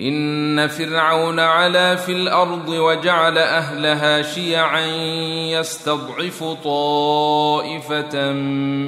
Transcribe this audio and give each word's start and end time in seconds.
ان 0.00 0.68
فرعون 0.68 1.40
علا 1.40 1.96
في 1.96 2.12
الأرض 2.12 2.68
وجعل 2.68 3.38
اهلها 3.38 4.22
شيعا 4.22 4.86
يستضعف 5.60 6.44
طائفه 6.64 8.32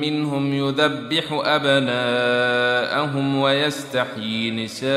منهم 0.03 0.55
يذبح 0.55 1.25
ابناءهم 1.45 3.39
ويستحيي 3.39 4.50
نساءهم 4.50 4.89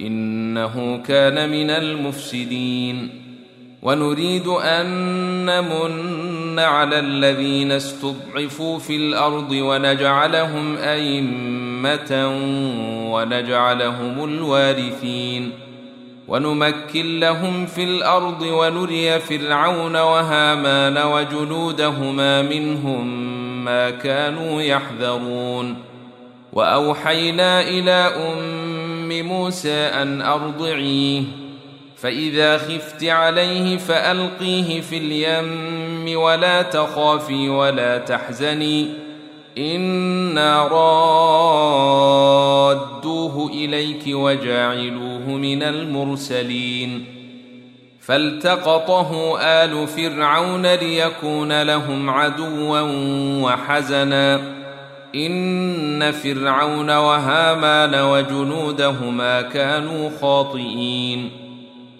انه 0.00 1.02
كان 1.08 1.50
من 1.50 1.70
المفسدين 1.70 3.20
ونريد 3.82 4.46
ان 4.46 4.86
نمن 5.46 6.58
على 6.58 6.98
الذين 6.98 7.72
استضعفوا 7.72 8.78
في 8.78 8.96
الأرض 8.96 9.52
ونجعلهم 9.52 10.76
ائمه 10.76 11.69
ونجعلهم 13.10 14.24
الوارثين 14.24 15.52
ونمكن 16.28 17.20
لهم 17.20 17.66
في 17.66 17.84
الأرض 17.84 18.42
ونري 18.42 19.18
فرعون 19.20 19.96
وهامان 19.96 20.98
وجنودهما 20.98 22.42
منهم 22.42 23.06
ما 23.64 23.90
كانوا 23.90 24.62
يحذرون 24.62 25.76
وأوحينا 26.52 27.60
إلى 27.60 28.12
أم 28.16 29.26
موسى 29.26 29.74
أن 29.74 30.22
أرضعيه 30.22 31.22
فإذا 31.96 32.58
خفت 32.58 33.04
عليه 33.04 33.76
فألقيه 33.76 34.80
في 34.80 34.96
اليم 34.96 36.20
ولا 36.20 36.62
تخافي 36.62 37.48
ولا 37.48 37.98
تحزني 37.98 38.88
إنا 39.58 40.62
رادوه 42.68 43.50
إليك 43.50 44.02
وجاعلوه 44.06 45.28
من 45.28 45.62
المرسلين 45.62 47.04
فالتقطه 48.00 49.38
آل 49.40 49.86
فرعون 49.86 50.66
ليكون 50.66 51.62
لهم 51.62 52.10
عدوا 52.10 52.80
وحزنا 53.42 54.40
إن 55.14 56.12
فرعون 56.12 56.90
وهامان 56.90 57.94
وجنودهما 57.94 59.42
كانوا 59.42 60.10
خاطئين 60.20 61.30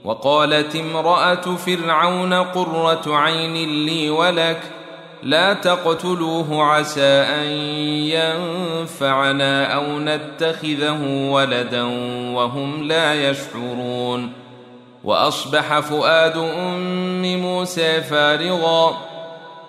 وقالت 0.04 0.76
امراه 0.76 1.56
فرعون 1.56 2.34
قره 2.34 3.16
عين 3.16 3.84
لي 3.86 4.10
ولك 4.10 4.60
لا 5.22 5.52
تقتلوه 5.52 6.64
عسى 6.64 7.02
أن 7.02 7.46
ينفعنا 8.06 9.74
أو 9.74 9.98
نتخذه 9.98 11.28
ولدا 11.30 11.82
وهم 12.34 12.88
لا 12.88 13.30
يشعرون. 13.30 14.32
وأصبح 15.04 15.80
فؤاد 15.80 16.36
أم 16.36 17.36
موسى 17.36 18.00
فارغا. 18.00 18.96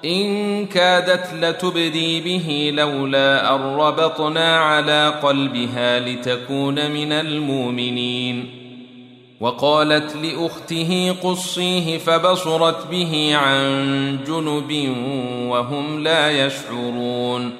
إن 0.06 0.66
كادت 0.66 1.34
لتبدي 1.34 2.22
به 2.22 2.72
لولا 2.82 3.56
أن 3.56 3.62
ربطنا 3.62 4.58
على 4.58 5.14
قلبها 5.24 6.00
لتكون 6.00 6.92
من 6.92 7.12
المؤمنين. 7.12 8.61
وقالت 9.42 10.16
لأخته 10.16 11.16
قصيه 11.24 11.98
فبصرت 11.98 12.88
به 12.88 13.36
عن 13.36 14.20
جنب 14.28 14.96
وهم 15.50 16.04
لا 16.04 16.46
يشعرون. 16.46 17.54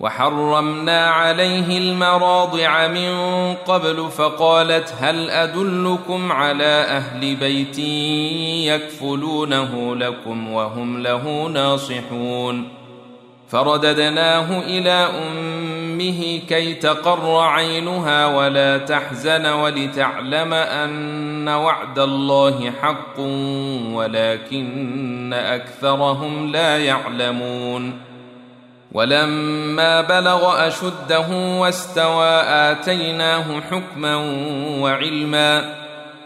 وحرمنا 0.00 1.06
عليه 1.06 1.78
المراضع 1.78 2.86
من 2.86 3.14
قبل 3.54 4.08
فقالت 4.10 4.94
هل 5.00 5.30
أدلكم 5.30 6.32
على 6.32 6.64
أهل 6.64 7.36
بيت 7.36 7.78
يكفلونه 8.68 9.96
لكم 9.96 10.52
وهم 10.52 11.02
له 11.02 11.48
ناصحون. 11.48 12.79
فرددناه 13.50 14.60
إلى 14.60 15.08
أمه 15.22 16.40
كي 16.48 16.74
تقر 16.74 17.40
عينها 17.40 18.26
ولا 18.26 18.78
تحزن 18.78 19.46
ولتعلم 19.46 20.54
أن 20.54 21.48
وعد 21.48 21.98
الله 21.98 22.72
حق 22.82 23.20
ولكن 23.94 25.32
أكثرهم 25.32 26.52
لا 26.52 26.78
يعلمون 26.78 27.98
ولما 28.92 30.00
بلغ 30.00 30.66
أشده 30.68 31.58
واستوى 31.60 32.40
آتيناه 32.42 33.60
حكما 33.60 34.16
وعلما 34.80 35.74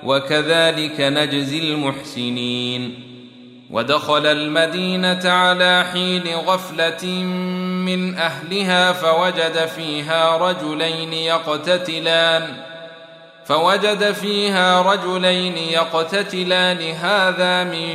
وكذلك 0.04 1.00
نجزي 1.00 1.58
المحسنين 1.58 3.13
ودخل 3.70 4.26
المدينة 4.26 5.30
على 5.30 5.84
حين 5.92 6.22
غفلة 6.46 7.06
من 7.84 8.14
أهلها 8.14 8.92
فوجد 8.92 9.66
فيها 9.66 10.36
رجلين 10.36 11.12
يقتتلان 11.12 12.74
فوجد 13.44 14.12
فيها 14.12 14.82
رجلين 14.82 15.56
يقتتلان 15.56 16.80
هذا 16.82 17.64
من 17.64 17.92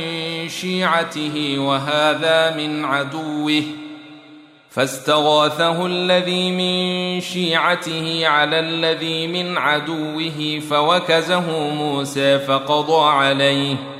شيعته 0.48 1.56
وهذا 1.58 2.56
من 2.56 2.84
عدوه. 2.84 3.62
فاستغاثه 4.70 5.86
الذي 5.86 6.50
من 6.50 7.20
شيعته 7.20 8.26
على 8.26 8.58
الذي 8.60 9.26
من 9.26 9.58
عدوه 9.58 10.60
فوكزه 10.70 11.70
موسى 11.70 12.38
فقضى 12.38 13.10
عليه. 13.10 13.99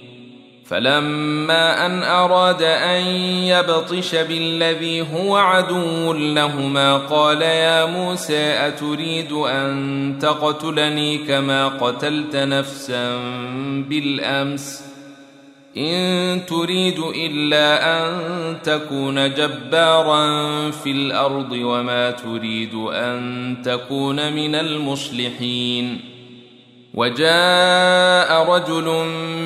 فلما 0.71 1.85
ان 1.85 2.03
اراد 2.03 2.61
ان 2.63 3.01
يبطش 3.43 4.15
بالذي 4.15 5.01
هو 5.01 5.37
عدو 5.37 6.13
لهما 6.13 6.97
قال 6.97 7.41
يا 7.41 7.85
موسى 7.85 8.67
اتريد 8.67 9.31
ان 9.31 10.17
تقتلني 10.21 11.17
كما 11.17 11.67
قتلت 11.67 12.35
نفسا 12.35 13.17
بالامس 13.89 14.83
ان 15.77 16.45
تريد 16.45 16.99
الا 16.99 17.99
ان 18.07 18.57
تكون 18.63 19.33
جبارا 19.33 20.71
في 20.71 20.91
الأرض 20.91 21.51
وما 21.51 22.11
تريد 22.11 22.73
ان 22.75 23.57
تكون 23.65 24.33
من 24.33 24.55
المصلحين 24.55 26.10
وجاء 26.93 28.51
رجل 28.51 28.83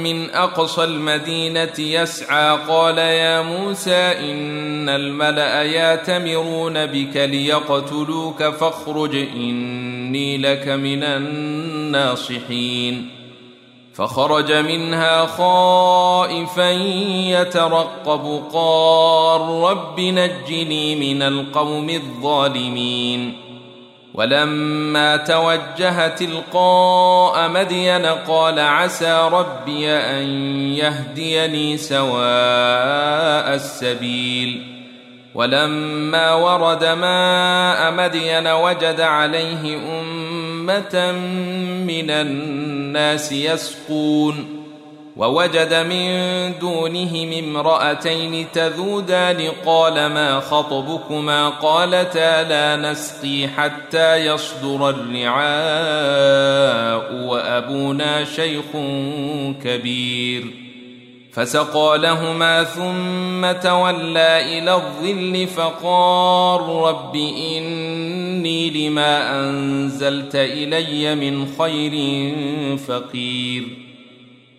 من 0.03 0.29
أقصى 0.29 0.83
المدينة 0.83 1.79
يسعى 1.79 2.57
قال 2.67 2.97
يا 2.97 3.41
موسى 3.41 3.95
إن 3.95 4.89
الملأ 4.89 5.63
ياتمرون 5.63 6.85
بك 6.85 7.17
ليقتلوك 7.17 8.43
فاخرج 8.43 9.15
إني 9.15 10.37
لك 10.37 10.67
من 10.67 11.03
الناصحين. 11.03 12.45
فخرج 13.93 14.51
منها 14.51 15.25
خائفا 15.25 16.71
يترقب 17.29 18.43
قال 18.53 19.41
رب 19.41 19.99
نجني 19.99 21.13
من 21.13 21.21
القوم 21.21 21.89
الظالمين. 21.89 23.44
ولما 24.15 25.17
توجه 25.17 26.07
تلقاء 26.07 27.49
مدين 27.49 28.05
قال 28.05 28.59
عسى 28.59 29.29
ربي 29.31 29.91
أن 29.91 30.23
يهديني 30.73 31.77
سواء 31.77 33.55
السبيل. 33.55 34.75
ولما 35.35 36.33
ورد 36.33 36.85
ماء 36.85 37.91
مدين 37.91 38.47
وجد 38.47 39.01
عليه 39.01 39.77
أمة 39.99 41.11
من 41.87 42.09
الناس 42.09 43.31
يسقون. 43.31 44.54
ووجد 45.15 45.73
من 45.73 46.09
دونهم 46.59 47.33
امرأتين 47.33 48.45
تذودان 48.53 49.51
قال 49.65 49.93
ما 49.93 50.39
خطبكما 50.39 51.49
قالتا 51.49 52.43
لا 52.43 52.91
نسقي 52.91 53.47
حتى 53.47 54.15
يصدر 54.15 54.89
الرعاء 54.89 55.45
وأبونا 57.27 58.23
شيخ 58.23 58.65
كبير. 59.63 60.45
فسقى 61.33 61.97
لهما 61.97 62.63
ثم 62.63 63.51
تولى 63.51 64.59
إلى 64.59 64.73
الظل 64.75 65.47
فقال 65.47 66.61
رب 66.61 67.15
إني 67.55 68.69
لما 68.69 69.39
أنزلت 69.39 70.35
إلي 70.35 71.15
من 71.15 71.47
خير 71.59 72.35
فقير. 72.77 73.84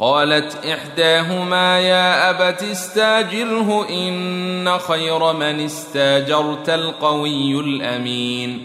قالت 0.00 0.64
إحداهما 0.64 1.80
يا 1.80 2.30
أبت 2.30 2.62
استاجره 2.62 3.88
إن 3.90 4.78
خير 4.78 5.32
من 5.32 5.60
استاجرت 5.60 6.68
القوي 6.68 7.60
الأمين. 7.60 8.62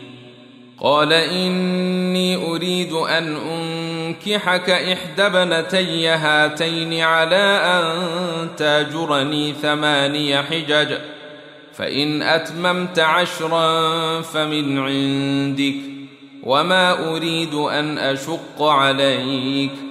قال 0.82 1.14
إني 1.14 2.52
أريد 2.52 2.94
أن 2.94 3.36
أنكحك 3.36 4.70
إحدى 4.70 5.26
ابنتي 5.26 6.08
هاتين 6.08 7.02
على 7.02 7.62
أن 7.66 8.48
تاجرني 8.58 9.54
ثماني 9.54 10.44
حجج 10.44 10.94
فإن 11.74 12.22
أتممت 12.22 13.00
عشرا 13.00 14.22
فمن 14.22 14.80
عندك 14.80 15.76
وما 16.44 17.12
أريد 17.16 17.54
أن 17.54 17.98
أشق 17.98 18.62
عليك. 18.62 19.91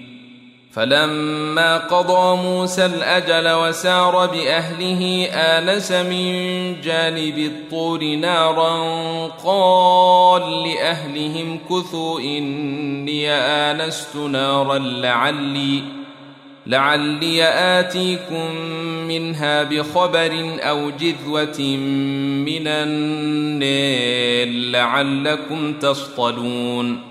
فلما 0.73 1.77
قضى 1.77 2.41
موسى 2.41 2.85
الأجل 2.85 3.51
وسار 3.51 4.25
بأهله 4.25 5.27
آنس 5.31 5.91
من 5.91 6.31
جانب 6.81 7.37
الطور 7.37 8.03
نارا 8.03 8.77
قال 9.27 10.63
لأهلهم 10.63 11.59
كثوا 11.69 12.19
إني 12.19 13.31
آنست 13.31 14.15
نارا 14.15 14.77
لعلي 14.77 15.83
لعلي 16.67 17.43
آتيكم 17.79 18.55
منها 19.07 19.63
بخبر 19.63 20.59
أو 20.61 20.89
جذوة 20.89 21.61
من 22.47 22.67
النيل 22.67 24.71
لعلكم 24.71 25.73
تصطلون. 25.73 27.10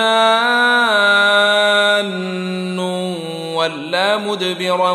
ولا 3.54 4.16
مدبرا 4.16 4.90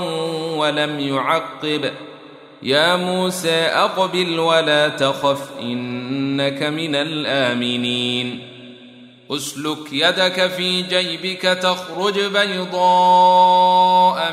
ولم 0.55 0.99
يعقب. 0.99 1.91
يا 2.63 2.95
موسى 2.95 3.61
أقبل 3.61 4.39
ولا 4.39 4.87
تخف 4.87 5.49
إنك 5.61 6.63
من 6.63 6.95
الآمنين. 6.95 8.47
أسلك 9.31 9.77
يدك 9.91 10.47
في 10.47 10.81
جيبك 10.81 11.41
تخرج 11.41 12.19
بيضاء 12.19 12.73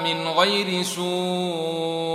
من 0.04 0.28
غير 0.28 0.82
سوء. 0.82 2.07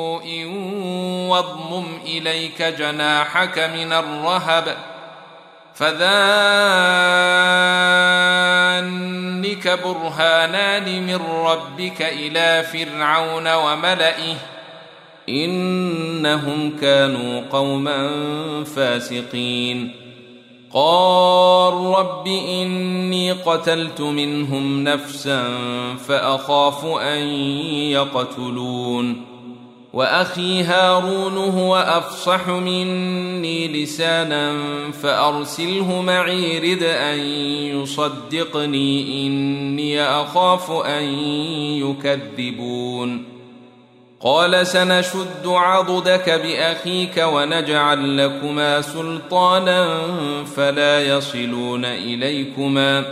واضمم 1.33 1.85
إليك 2.05 2.61
جناحك 2.61 3.59
من 3.59 3.93
الرهب 3.93 4.77
فذانك 5.75 6.03
برهانان 9.85 11.07
من 11.07 11.19
ربك 11.45 12.01
إلى 12.01 12.63
فرعون 12.63 13.53
وملئه 13.53 14.35
إنهم 15.29 16.77
كانوا 16.81 17.41
قوما 17.51 18.09
فاسقين 18.63 19.91
قال 20.73 21.73
رب 21.73 22.27
إني 22.27 23.31
قتلت 23.31 24.01
منهم 24.01 24.83
نفسا 24.83 25.43
فأخاف 26.07 26.85
أن 26.85 27.19
يقتلون 27.91 29.32
وأخي 29.93 30.63
هارون 30.63 31.37
هو 31.37 31.75
أفصح 31.75 32.47
مني 32.47 33.83
لسانا 33.83 34.55
فأرسله 34.91 36.01
معي 36.01 36.59
رد 36.59 36.83
أن 36.83 37.19
يصدقني 37.81 39.27
إني 39.27 40.01
أخاف 40.01 40.71
أن 40.71 41.03
يكذبون. 41.83 43.25
قال 44.21 44.67
سنشد 44.67 45.45
عضدك 45.47 46.29
بأخيك 46.29 47.25
ونجعل 47.33 48.17
لكما 48.17 48.81
سلطانا 48.81 49.99
فلا 50.55 51.17
يصلون 51.17 51.85
إليكما. 51.85 53.05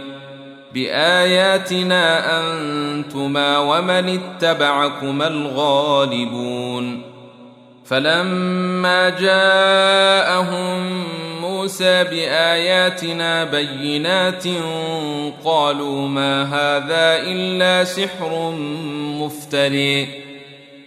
بآياتنا 0.74 2.40
أنتما 2.40 3.58
ومن 3.58 4.20
اتبعكما 4.20 5.28
الغالبون 5.28 7.02
فلما 7.86 9.10
جاءهم 9.10 10.82
موسى 11.42 12.04
بآياتنا 12.04 13.44
بينات 13.44 14.44
قالوا 15.46 16.08
ما 16.08 16.44
هذا 16.44 17.24
إلا 17.32 17.84
سحر 17.84 18.52
مفتري 19.20 20.31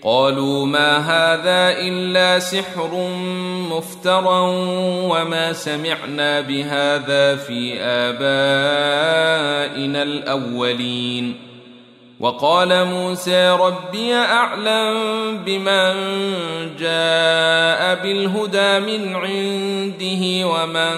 قالوا 0.04 0.66
ما 0.66 0.98
هذا 0.98 1.78
إلا 1.80 2.38
سحر 2.38 3.08
مفترى 3.70 4.40
وما 5.08 5.52
سمعنا 5.52 6.40
بهذا 6.40 7.36
في 7.36 7.80
آبائنا 7.80 9.22
الأولين. 10.02 11.36
وقال 12.20 12.84
موسى 12.84 13.50
ربي 13.50 14.14
أعلم 14.14 14.96
بمن 15.46 15.94
جاء 16.78 17.94
بالهدى 18.02 18.80
من 18.80 19.16
عنده 19.16 20.46
ومن 20.48 20.94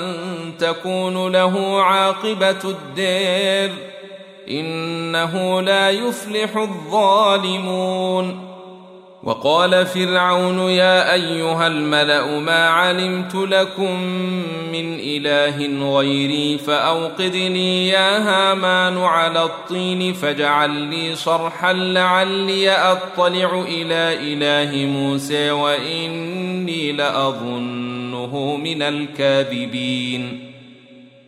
تكون 0.58 1.32
له 1.32 1.82
عاقبة 1.82 2.62
الدير 2.64 3.72
إنه 4.50 5.60
لا 5.60 5.90
يفلح 5.90 6.56
الظالمون. 6.56 8.45
وقال 9.23 9.87
فرعون 9.87 10.58
يا 10.58 11.12
أيها 11.12 11.66
الملأ 11.66 12.38
ما 12.38 12.68
علمت 12.68 13.35
لكم 13.35 14.00
من 14.73 14.99
إله 15.00 15.56
غيري 15.99 16.58
فأوقدني 16.58 17.88
يا 17.88 18.18
هامان 18.18 18.99
على 18.99 19.42
الطين 19.42 20.12
فاجعل 20.12 20.70
لي 20.70 21.14
صرحا 21.14 21.73
لعلي 21.73 22.70
أطلع 22.70 23.64
إلى 23.68 24.32
إله 24.32 24.87
موسى 24.87 25.50
وإني 25.50 26.92
لأظنه 26.92 28.56
من 28.56 28.82
الكاذبين. 28.82 30.55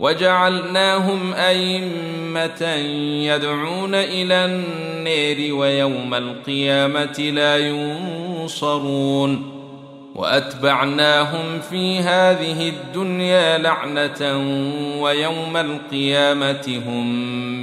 وجعلناهم 0.00 1.34
أئمة 1.34 2.62
يدعون 3.24 3.94
إلى 3.94 4.44
النير 4.44 5.54
ويوم 5.54 6.14
القيامة 6.14 7.30
لا 7.34 7.58
ينصرون 7.58 9.60
وأتبعناهم 10.14 11.60
في 11.70 11.98
هذه 11.98 12.68
الدنيا 12.68 13.58
لعنة 13.58 14.38
ويوم 15.00 15.56
القيامة 15.56 16.82
هم 16.86 17.06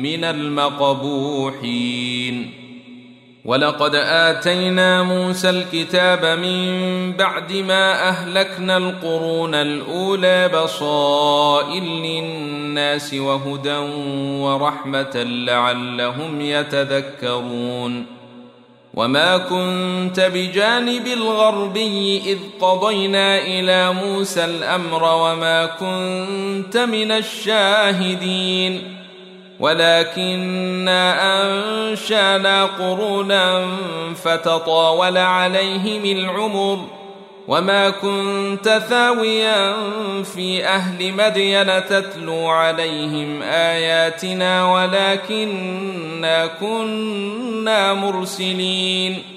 من 0.01 0.23
المقبوحين 0.23 1.87
ولقد 3.47 3.95
آتينا 3.95 5.03
موسى 5.03 5.49
الكتاب 5.49 6.39
من 6.39 7.13
بعد 7.13 7.53
ما 7.53 8.09
أهلكنا 8.09 8.77
القرون 8.77 9.55
الأولى 9.55 10.49
بصائر 10.49 11.83
للناس 11.83 13.13
وهدى 13.13 13.77
ورحمة 14.43 15.15
لعلهم 15.15 16.41
يتذكرون. 16.41 18.05
وما 18.93 19.37
كنت 19.37 20.19
بجانب 20.19 21.07
الغربي 21.07 22.21
إذ 22.25 22.37
قضينا 22.61 23.37
إلى 23.37 23.93
موسى 23.93 24.45
الأمر 24.45 25.03
وما 25.03 25.65
كنت 25.65 26.77
من 26.77 27.11
الشاهدين. 27.11 28.96
ولكنا 29.59 31.01
أنشأنا 31.41 32.65
قرونا 32.65 33.67
فتطاول 34.23 35.17
عليهم 35.17 36.05
العمر 36.05 36.79
وما 37.47 37.89
كنت 37.89 38.81
ثاويا 38.89 39.75
في 40.23 40.65
أهل 40.65 41.13
مدين 41.13 41.85
تتلو 41.85 42.47
عليهم 42.49 43.41
آياتنا 43.41 44.73
ولكنا 44.73 46.47
كنا 46.47 47.93
مرسلين. 47.93 49.36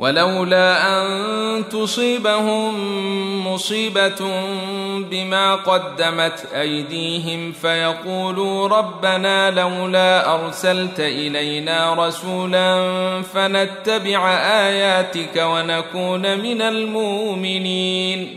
ولولا 0.00 0.98
أن 1.02 1.68
تصيبهم 1.68 2.74
مصيبة 3.46 4.20
بما 5.10 5.54
قدمت 5.54 6.46
أيديهم 6.54 7.52
فيقولوا 7.52 8.68
ربنا 8.68 9.50
لولا 9.50 10.34
أرسلت 10.34 11.00
إلينا 11.00 12.06
رسولا 12.06 12.82
فنتبع 13.22 14.30
آياتك 14.38 15.36
ونكون 15.36 16.38
من 16.38 16.62
المؤمنين. 16.62 18.36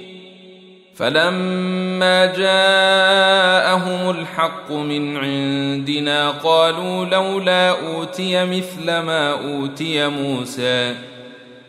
فلما 0.95 2.25
جاءهم 2.25 4.09
الحق 4.09 4.71
من 4.71 5.17
عندنا 5.17 6.29
قالوا 6.29 7.05
لولا 7.05 7.69
أوتي 7.69 8.45
مثل 8.45 8.85
ما 8.85 9.31
أوتي 9.31 10.07
موسى 10.07 11.12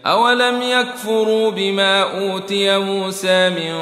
أولم 0.06 0.62
يكفروا 0.62 1.50
بما 1.50 2.02
أوتي 2.02 2.78
موسى 2.78 3.50
من 3.50 3.74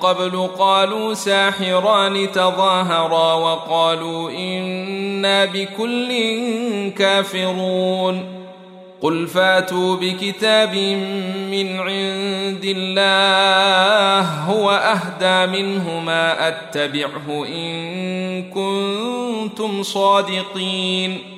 قبل 0.00 0.48
قالوا 0.58 1.14
ساحران 1.14 2.32
تظاهرا 2.32 3.34
وقالوا 3.34 4.30
إنا 4.30 5.44
بكل 5.44 6.08
كافرون 6.90 8.38
قل 9.00 9.26
فاتوا 9.26 9.96
بكتاب 9.96 10.74
من 11.50 11.80
عند 11.80 12.64
الله 12.76 14.20
هو 14.30 14.70
أهدى 14.70 15.62
منه 15.62 16.00
ما 16.00 16.48
أتبعه 16.48 17.46
إن 17.46 18.42
كنتم 18.50 19.82
صادقين 19.82 21.37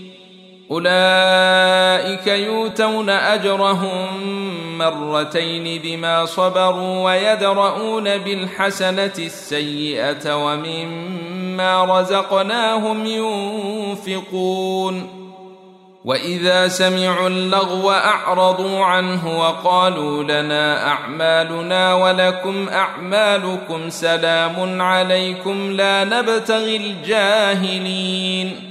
أولئك 0.71 2.27
يؤتون 2.27 3.09
أجرهم 3.09 4.07
مرتين 4.77 5.81
بما 5.81 6.25
صبروا 6.25 7.03
ويدرؤون 7.03 8.17
بالحسنة 8.17 9.13
السيئة 9.19 10.45
ومما 10.45 11.99
رزقناهم 11.99 13.05
ينفقون. 13.05 15.09
وإذا 16.05 16.67
سمعوا 16.67 17.27
اللغو 17.27 17.91
أعرضوا 17.91 18.85
عنه 18.85 19.39
وقالوا 19.39 20.23
لنا 20.23 20.87
أعمالنا 20.87 21.93
ولكم 21.93 22.69
أعمالكم 22.69 23.89
سلام 23.89 24.81
عليكم 24.81 25.71
لا 25.71 26.03
نبتغي 26.03 26.77
الجاهلين. 26.77 28.70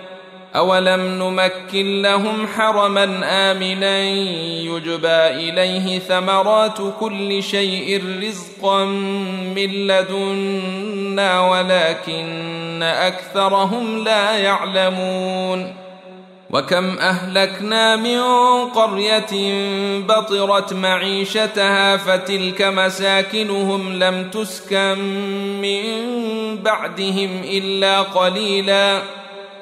اولم 0.55 1.01
نمكن 1.01 2.01
لهم 2.01 2.47
حرما 2.47 3.03
امنا 3.51 4.03
يجبى 4.63 5.27
اليه 5.27 5.99
ثمرات 5.99 6.77
كل 6.99 7.43
شيء 7.43 8.03
رزقا 8.23 8.85
من 9.55 9.87
لدنا 9.87 11.41
ولكن 11.41 12.83
اكثرهم 12.83 14.03
لا 14.03 14.37
يعلمون 14.37 15.73
وكم 16.49 16.97
اهلكنا 16.99 17.95
من 17.95 18.21
قريه 18.69 19.31
بطرت 19.99 20.73
معيشتها 20.73 21.97
فتلك 21.97 22.61
مساكنهم 22.61 23.93
لم 23.93 24.29
تسكن 24.29 24.97
من 25.61 25.83
بعدهم 26.63 27.41
الا 27.43 28.01
قليلا 28.01 29.01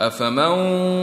أفمن 0.00 0.38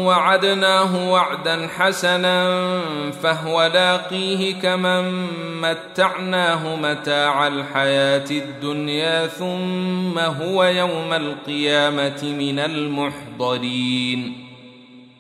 وعدناه 0.06 1.12
وعدا 1.12 1.68
حسنا 1.68 2.64
فهو 3.12 3.72
لاقيه 3.74 4.54
كمن 4.54 5.28
متعناه 5.62 6.76
متاع 6.76 7.48
الحياة 7.48 8.26
الدنيا 8.32 9.28
ثم 9.28 10.20
هو 10.20 10.64
يوم 10.64 11.14
القيامة 11.14 12.24
من 12.24 12.60
المحضرين. 12.60 14.44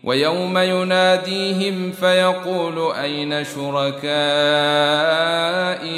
ويوم 0.03 0.57
يناديهم 0.57 1.91
فيقول 1.91 2.91
أين 2.95 3.43
شركائي 3.43 4.07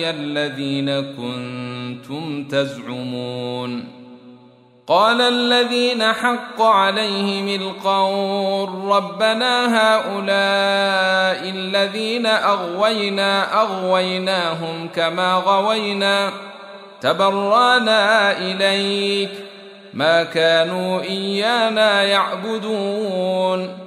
الذين 0.09 1.01
كنتم 1.01 2.43
تزعمون؟ 2.43 3.94
قال 4.87 5.21
الذين 5.21 6.13
حق 6.13 6.61
عليهم 6.61 7.61
القول 7.61 8.69
ربنا 8.95 9.65
هؤلاء 9.77 11.49
الذين 11.49 12.25
أغوينا 12.25 13.61
أغويناهم 13.61 14.89
كما 14.95 15.33
غوينا 15.33 16.31
تبرانا 17.01 18.31
إليك 18.37 19.29
ما 19.93 20.23
كانوا 20.23 21.01
إيانا 21.01 22.03
يعبدون 22.03 23.77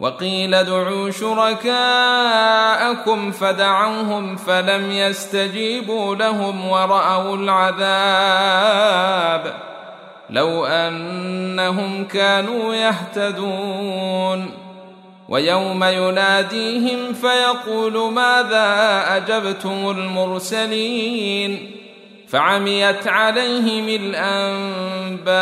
وقيل 0.00 0.54
ادعوا 0.54 1.10
شركاءكم 1.10 1.72
فدعوهم 3.32 4.36
فلم 4.36 4.90
يستجيبوا 4.90 6.14
لهم 6.14 6.68
ورأوا 6.68 7.36
العذاب 7.36 8.88
لو 10.30 10.66
أنهم 10.66 12.04
كانوا 12.04 12.74
يهتدون. 12.74 14.50
ويوم 15.28 15.84
يناديهم 15.84 17.12
فيقول 17.12 18.12
ماذا 18.12 19.04
أجبتم 19.16 19.90
المرسلين؟ 19.90 21.70
فعميت 22.28 23.08
عليهم 23.08 23.88
الأنباء 23.88 25.34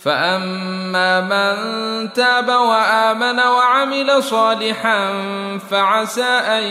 فأما 0.00 1.20
من 1.20 2.12
تاب 2.12 2.48
وآمن 2.48 3.38
وعمل 3.38 4.22
صالحا 4.22 5.10
فعسى 5.70 6.24
أن 6.24 6.62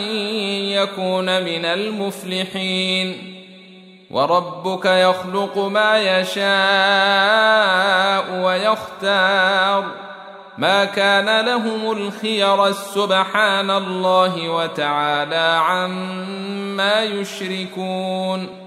يكون 0.72 1.44
من 1.44 1.66
المفلحين. 1.66 3.34
وربك 4.12 4.86
يخلق 4.86 5.58
ما 5.58 5.98
يشاء 5.98 6.46
ويختار. 8.44 9.84
ما 10.58 10.86
كان 10.86 11.46
لهم 11.46 11.92
الخير 11.92 12.72
سبحان 12.72 13.72
الله 13.72 14.50
وتعالى 14.50 15.62
عما 15.66 17.04
يشركون. 17.04 18.67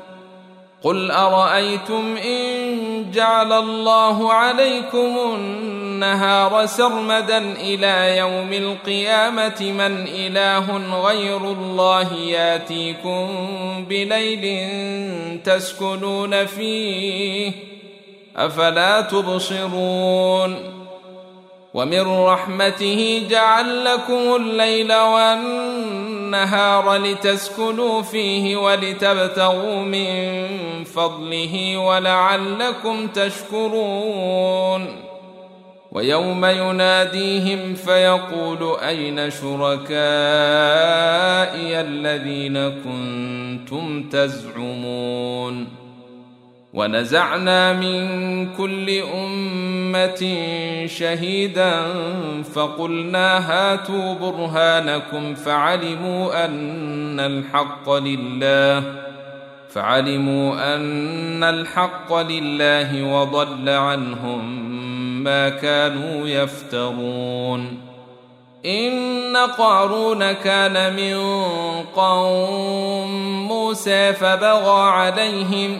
قل 0.83 1.11
ارايتم 1.11 2.17
ان 2.17 3.11
جعل 3.11 3.53
الله 3.53 4.33
عليكم 4.33 5.17
النهار 5.35 6.65
سرمدا 6.65 7.37
إلى 7.37 8.17
يوم 8.17 8.53
القيامه 8.53 9.61
من 9.61 10.07
اله 10.07 10.97
غير 11.01 11.37
الله 11.37 12.13
ياتيكم 12.13 13.27
بليل 13.89 14.61
تسكنون 15.43 16.45
فيه 16.45 17.51
افلا 18.37 19.01
تبصرون 19.01 20.55
ومن 21.73 22.01
رحمته 22.01 23.27
جعل 23.29 23.85
لكم 23.85 24.35
الليل 24.35 24.93
والنهار 24.93 26.10
لتسكنوا 26.97 28.01
فيه 28.01 28.57
ولتبتغوا 28.57 29.75
من 29.75 30.83
فضله 30.83 31.77
ولعلكم 31.77 33.07
تشكرون. 33.07 34.87
ويوم 35.91 36.45
يناديهم 36.45 37.73
فيقول 37.73 38.79
أين 38.79 39.31
شركائي 39.31 39.91
الذين 41.81 42.69
كنتم 42.69 44.09
تزعمون؟ 44.09 45.80
ونزعنا 46.73 47.73
من 47.73 48.53
كل 48.55 48.89
أمة 49.15 50.37
شهيدا 50.85 51.83
فقلنا 52.53 53.51
هاتوا 53.51 54.13
برهانكم 54.13 55.35
فعلموا 55.35 56.45
أن 56.45 57.19
الحق 57.19 57.89
لله 57.89 58.83
فعلموا 59.69 60.75
أن 60.75 61.43
الحق 61.43 62.13
لله 62.13 63.03
وضل 63.13 63.69
عنهم 63.69 64.71
ما 65.23 65.49
كانوا 65.49 66.27
يفترون 66.27 67.79
إن 68.65 69.37
قارون 69.57 70.31
كان 70.31 70.95
من 70.95 71.15
قوم 71.95 73.11
موسى 73.47 74.13
فبغى 74.13 74.89
عليهم 74.89 75.79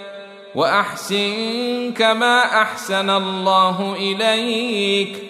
وأحسن 0.55 1.93
كما 1.97 2.61
أحسن 2.61 3.09
الله 3.09 3.95
إليك 3.99 5.23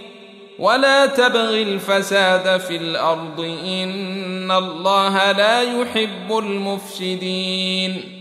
ولا 0.59 1.05
تبغ 1.05 1.61
الفساد 1.61 2.59
في 2.59 2.75
الأرض 2.75 3.39
إن 3.65 4.51
الله 4.51 5.31
لا 5.31 5.61
يحب 5.61 6.37
المفسدين 6.37 8.20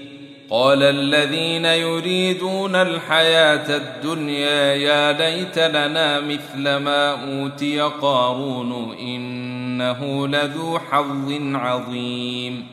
قال 0.51 0.83
الذين 0.83 1.65
يريدون 1.65 2.75
الحياة 2.75 3.75
الدنيا 3.75 4.73
يا 4.73 5.11
ليت 5.11 5.59
لنا 5.59 6.19
مثل 6.19 6.75
ما 6.75 7.11
أوتي 7.11 7.81
قارون 7.81 8.95
إنه 8.99 10.27
لذو 10.27 10.79
حظ 10.79 11.55
عظيم. 11.55 12.67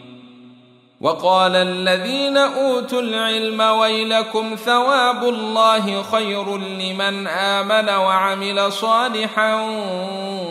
وقال 1.01 1.57
الذين 1.57 2.37
أوتوا 2.37 3.01
العلم 3.01 3.61
ويلكم 3.61 4.55
ثواب 4.55 5.25
الله 5.25 6.03
خير 6.03 6.57
لمن 6.57 7.27
آمن 7.27 7.89
وعمل 7.89 8.73
صالحا 8.73 9.55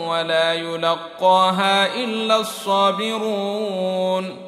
ولا 0.08 0.54
يلقاها 0.54 2.04
إلا 2.04 2.36
الصابرون. 2.36 4.47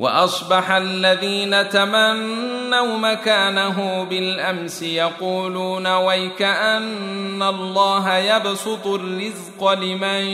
وأصبح 0.00 0.70
الذين 0.70 1.68
تمنوا 1.68 2.98
مكانه 2.98 4.04
بالأمس 4.04 4.82
يقولون 4.82 5.86
ويك 5.86 6.42
أن 6.42 7.42
الله 7.42 8.16
يبسط 8.16 8.86
الرزق 8.86 9.72
لمن 9.72 10.24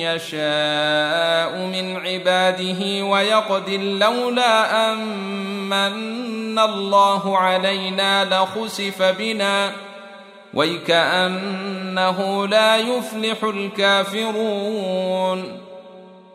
يشاء 0.00 1.56
من 1.56 1.96
عباده 2.06 3.04
ويقدر 3.04 3.80
لولا 3.80 4.92
امن 4.92 6.58
الله 6.58 7.38
علينا 7.38 8.24
لخسف 8.24 9.02
بنا. 9.02 9.72
ويكانه 10.54 12.46
لا 12.46 12.76
يفلح 12.76 13.44
الكافرون. 13.44 14.46